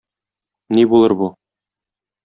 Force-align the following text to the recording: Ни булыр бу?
Ни 0.77 0.87
булыр 0.95 1.17
бу? 1.21 1.31